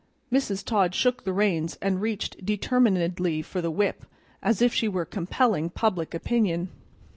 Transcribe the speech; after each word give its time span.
Mrs. 0.33 0.65
Todd 0.65 0.95
shook 0.95 1.25
the 1.25 1.31
reins 1.31 1.77
and 1.79 2.01
reached 2.01 2.43
determinedly 2.43 3.43
for 3.43 3.61
the 3.61 3.69
whip, 3.69 4.07
as 4.41 4.59
if 4.59 4.73
she 4.73 4.87
were 4.87 5.05
compelling 5.05 5.69
public 5.69 6.15
opinion. 6.15 6.69